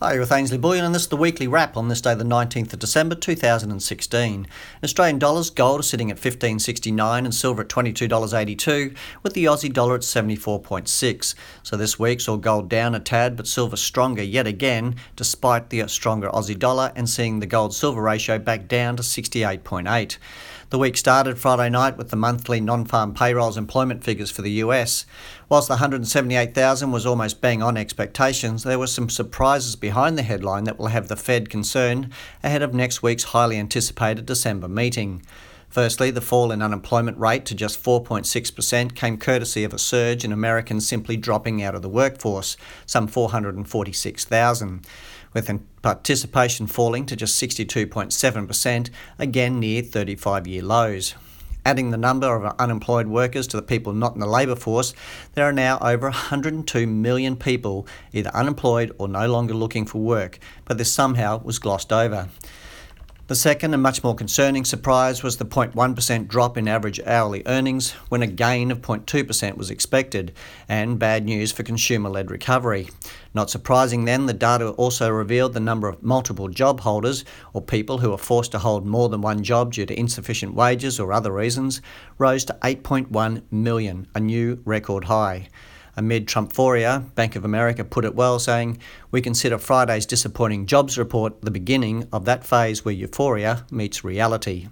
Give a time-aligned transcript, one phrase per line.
[0.00, 2.22] Hi, you're with Ainslie Bullion, and this is the weekly wrap on this day, the
[2.22, 4.46] 19th of December 2016.
[4.84, 9.96] Australian dollars, gold is sitting at 15.69 and silver at $22.82, with the Aussie dollar
[9.96, 11.34] at 74.6.
[11.64, 15.84] So this week saw gold down a tad, but silver stronger yet again, despite the
[15.88, 20.16] stronger Aussie dollar, and seeing the gold silver ratio back down to 68.8.
[20.70, 24.50] The week started Friday night with the monthly non farm payrolls employment figures for the
[24.64, 25.06] US.
[25.48, 30.64] Whilst the 178,000 was almost bang on expectations, there were some surprises behind the headline
[30.64, 32.12] that will have the Fed concerned
[32.44, 35.22] ahead of next week's highly anticipated December meeting.
[35.68, 40.32] Firstly, the fall in unemployment rate to just 4.6% came courtesy of a surge in
[40.32, 44.86] Americans simply dropping out of the workforce, some 446,000
[45.34, 51.14] with participation falling to just 62.7%, again near 35 year lows.
[51.66, 54.94] Adding the number of unemployed workers to the people not in the labour force,
[55.34, 60.38] there are now over 102 million people either unemployed or no longer looking for work,
[60.64, 62.30] but this somehow was glossed over.
[63.28, 67.90] The second and much more concerning surprise was the 0.1% drop in average hourly earnings
[68.08, 70.32] when a gain of 0.2% was expected,
[70.66, 72.88] and bad news for consumer led recovery.
[73.34, 77.98] Not surprising then, the data also revealed the number of multiple job holders, or people
[77.98, 81.30] who are forced to hold more than one job due to insufficient wages or other
[81.30, 81.82] reasons,
[82.16, 85.48] rose to 8.1 million, a new record high.
[85.98, 88.78] Amid Trumphoria, Bank of America put it well, saying,
[89.10, 94.68] We consider Friday's disappointing jobs report the beginning of that phase where euphoria meets reality.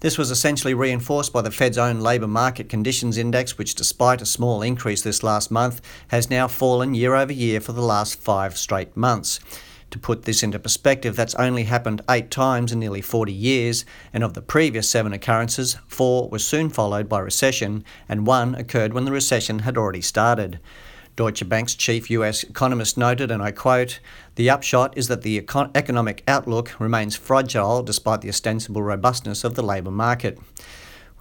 [0.00, 4.26] This was essentially reinforced by the Fed's own labour market conditions index, which, despite a
[4.26, 8.56] small increase this last month, has now fallen year over year for the last five
[8.56, 9.40] straight months.
[9.92, 14.24] To put this into perspective, that's only happened eight times in nearly 40 years, and
[14.24, 19.04] of the previous seven occurrences, four were soon followed by recession, and one occurred when
[19.04, 20.60] the recession had already started.
[21.14, 24.00] Deutsche Bank's chief US economist noted, and I quote,
[24.36, 29.56] The upshot is that the econ- economic outlook remains fragile despite the ostensible robustness of
[29.56, 30.38] the labour market.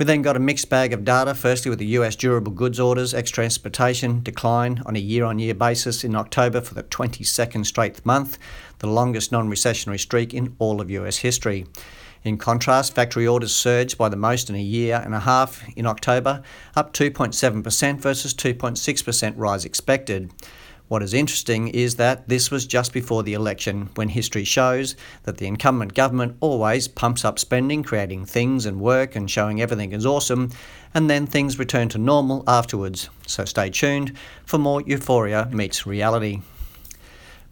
[0.01, 3.13] We then got a mixed bag of data, firstly with the US durable goods orders,
[3.13, 8.03] ex transportation decline on a year on year basis in October for the 22nd straight
[8.03, 8.39] month,
[8.79, 11.67] the longest non recessionary streak in all of US history.
[12.23, 15.85] In contrast, factory orders surged by the most in a year and a half in
[15.85, 16.41] October,
[16.75, 20.31] up 2.7% versus 2.6% rise expected.
[20.91, 25.37] What is interesting is that this was just before the election, when history shows that
[25.37, 30.05] the incumbent government always pumps up spending, creating things and work and showing everything is
[30.05, 30.49] awesome,
[30.93, 33.09] and then things return to normal afterwards.
[33.25, 36.41] So stay tuned for more euphoria meets reality.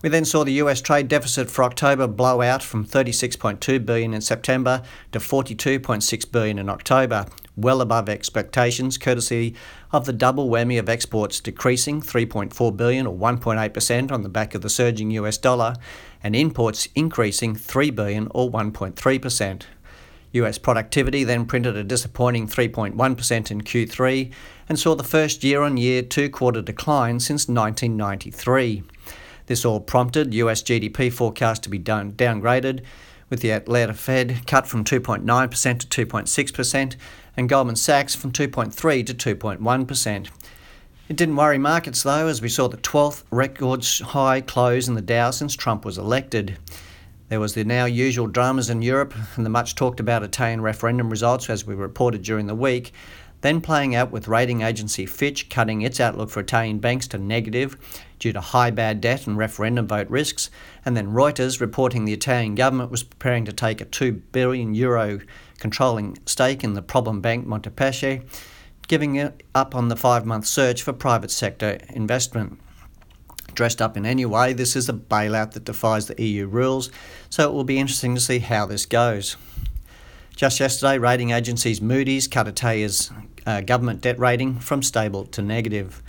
[0.01, 4.19] We then saw the US trade deficit for October blow out from 36.2 billion in
[4.19, 4.83] September
[5.13, 7.25] to 42.6 billion in October,
[7.62, 9.56] well above expectations courtesy
[9.92, 14.62] of the double whammy of exports decreasing 3.4 billion or 1.8% on the back of
[14.62, 15.75] the surging US dollar
[16.24, 19.64] and imports increasing 3 billion or 1.3%.
[20.31, 24.31] US productivity then printed a disappointing 3.1% in Q3
[24.68, 28.84] and saw the first year on year two quarter decline since 1993.
[29.47, 32.84] This all prompted US GDP forecast to be down, downgraded,
[33.29, 36.95] with the Atlanta Fed cut from 2.9% to 2.6%
[37.38, 40.29] and Goldman Sachs from 2.3 to 2.1%.
[41.07, 45.01] It didn't worry markets though, as we saw the 12th record high close in the
[45.01, 46.57] Dow since Trump was elected.
[47.29, 51.09] There was the now usual dramas in Europe and the much talked about Italian referendum
[51.09, 52.91] results, as we reported during the week,
[53.41, 57.77] then playing out with rating agency Fitch cutting its outlook for Italian banks to negative
[58.19, 60.50] due to high bad debt and referendum vote risks,
[60.85, 65.19] and then Reuters reporting the Italian government was preparing to take a 2 billion euro
[65.59, 68.23] controlling stake in the problem bank Montepaschi,
[68.88, 72.59] giving up on the five month search for private sector investment.
[73.53, 76.91] Dressed up in any way, this is a bailout that defies the EU rules,
[77.29, 79.38] so it will be interesting to see how this goes.
[80.39, 83.11] Just yesterday, rating agencies Moody's cut Italia's
[83.45, 86.01] uh, government debt rating from stable to negative.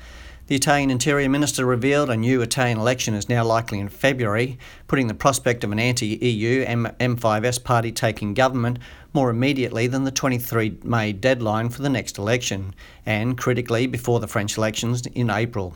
[0.47, 4.57] The Italian Interior Minister revealed a new Italian election is now likely in February,
[4.87, 8.79] putting the prospect of an anti EU M5S party taking government
[9.13, 12.73] more immediately than the 23 May deadline for the next election,
[13.05, 15.75] and critically before the French elections in April.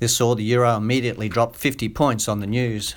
[0.00, 2.96] This saw the euro immediately drop 50 points on the news.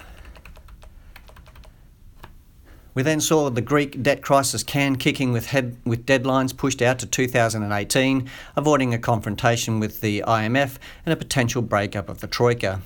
[2.97, 6.97] We then saw the Greek debt crisis can kicking with, head, with deadlines pushed out
[6.97, 12.81] to 2018, avoiding a confrontation with the IMF and a potential breakup of the Troika.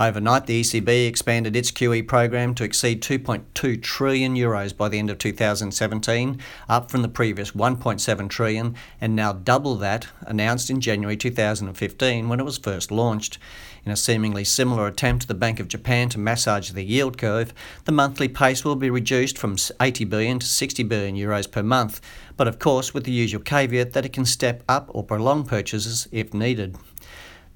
[0.00, 5.10] Overnight, the ECB expanded its QE program to exceed 2.2 trillion euros by the end
[5.10, 11.16] of 2017, up from the previous 1.7 trillion and now double that announced in January
[11.16, 13.38] 2015 when it was first launched.
[13.84, 17.52] In a seemingly similar attempt to the Bank of Japan to massage the yield curve,
[17.84, 22.00] the monthly pace will be reduced from 80 billion to 60 billion euros per month,
[22.36, 26.06] but of course with the usual caveat that it can step up or prolong purchases
[26.12, 26.76] if needed.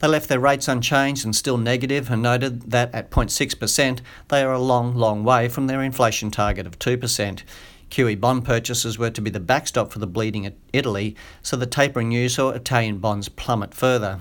[0.02, 4.00] They left their rates unchanged and still negative and noted that at 0.6%
[4.30, 7.44] they are a long, long way from their inflation target of 2%.
[7.88, 11.66] QE bond purchases were to be the backstop for the bleeding at Italy, so the
[11.66, 14.18] tapering news saw Italian bonds plummet further.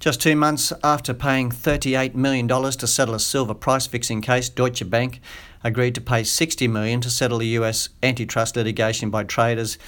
[0.00, 4.90] Just two months after paying $38 million to settle a silver price fixing case, Deutsche
[4.90, 5.20] Bank
[5.62, 9.78] agreed to pay $60 million to settle the US antitrust litigation by traders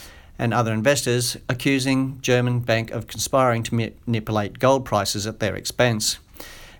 [0.40, 3.74] and other investors accusing German bank of conspiring to
[4.06, 6.18] manipulate gold prices at their expense.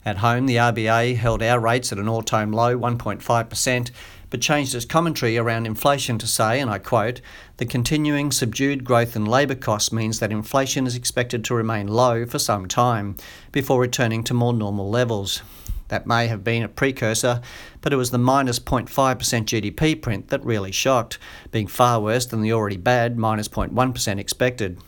[0.02, 3.90] At home, the RBA held our rates at an all-time low 1.5%,
[4.30, 7.20] but changed its commentary around inflation to say, and I quote,
[7.58, 12.24] the continuing subdued growth in labour costs means that inflation is expected to remain low
[12.24, 13.14] for some time
[13.52, 15.42] before returning to more normal levels.
[15.90, 17.40] That may have been a precursor,
[17.80, 21.18] but it was the minus 0.5% GDP print that really shocked,
[21.50, 24.78] being far worse than the already bad minus 0.1 expected.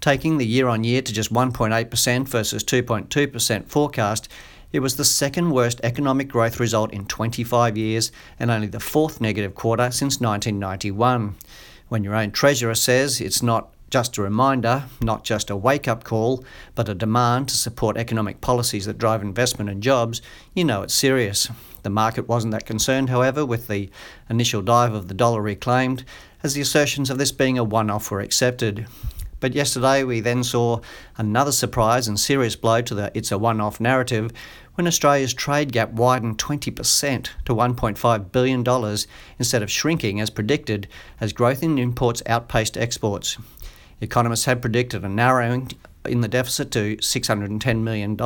[0.00, 4.28] Taking the year on year to just 1.8% versus 2.2% forecast,
[4.70, 9.20] it was the second worst economic growth result in 25 years and only the fourth
[9.20, 11.34] negative quarter since 1991.
[11.88, 16.04] When your own treasurer says it's not just a reminder, not just a wake up
[16.04, 16.44] call,
[16.74, 20.20] but a demand to support economic policies that drive investment and jobs,
[20.54, 21.48] you know it's serious.
[21.82, 23.88] The market wasn't that concerned, however, with the
[24.28, 26.04] initial dive of the dollar reclaimed,
[26.42, 28.86] as the assertions of this being a one off were accepted.
[29.38, 30.80] But yesterday we then saw
[31.16, 34.32] another surprise and serious blow to the it's a one off narrative
[34.74, 38.96] when Australia's trade gap widened 20% to $1.5 billion
[39.38, 40.86] instead of shrinking as predicted,
[41.20, 43.38] as growth in imports outpaced exports.
[44.00, 45.70] Economists had predicted a narrowing
[46.04, 48.16] in the deficit to $610 million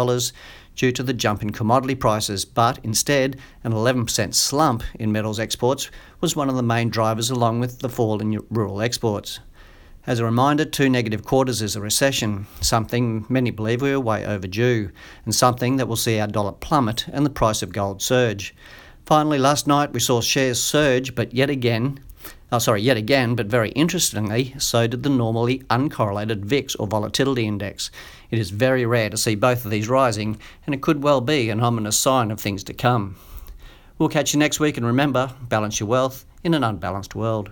[0.77, 5.91] due to the jump in commodity prices, but instead, an 11% slump in metals exports
[6.21, 9.41] was one of the main drivers, along with the fall in rural exports.
[10.07, 14.25] As a reminder, two negative quarters is a recession, something many believe we are way
[14.25, 14.91] overdue,
[15.25, 18.55] and something that will see our dollar plummet and the price of gold surge.
[19.05, 22.01] Finally, last night we saw shares surge, but yet again,
[22.53, 27.47] Oh, sorry, yet again, but very interestingly, so did the normally uncorrelated VIX or volatility
[27.47, 27.93] index.
[28.29, 30.37] It is very rare to see both of these rising,
[30.67, 33.15] and it could well be an ominous sign of things to come.
[33.99, 37.51] We'll catch you next week, and remember balance your wealth in an unbalanced world.